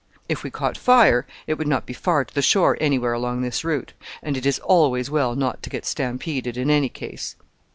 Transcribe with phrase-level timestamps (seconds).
[0.27, 3.63] If we caught fire, it would not be far to the shore anywhere along this
[3.63, 3.93] route;
[4.23, 7.35] and it is always well not to get stampeded in any case."